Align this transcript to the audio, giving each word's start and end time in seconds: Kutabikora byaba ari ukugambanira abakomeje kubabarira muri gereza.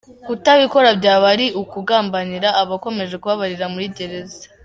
Kutabikora 0.27 0.89
byaba 0.99 1.25
ari 1.33 1.47
ukugambanira 1.61 2.49
abakomeje 2.61 3.15
kubabarira 3.21 3.65
muri 3.73 3.87
gereza. 3.97 4.43